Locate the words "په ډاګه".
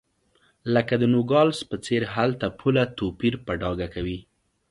3.45-3.87